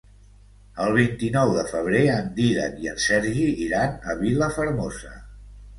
El 0.85 0.95
vint-i-nou 0.95 1.53
de 1.59 1.65
febrer 1.73 2.01
en 2.15 2.33
Dídac 2.41 2.83
i 2.87 2.91
en 2.95 2.99
Sergi 3.07 3.47
iran 3.69 3.97
a 4.15 4.19
Vilafermosa. 4.25 5.17